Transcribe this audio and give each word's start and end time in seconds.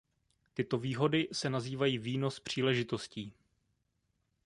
Tyto 0.53 0.77
výhody 0.77 1.27
se 1.31 1.49
nazývají 1.49 1.97
"výnos 1.97 2.39
příležitostí". 2.39 3.33